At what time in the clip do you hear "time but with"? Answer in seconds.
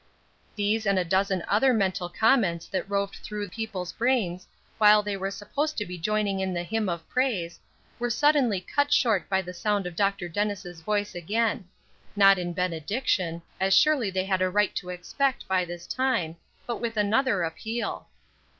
15.85-16.97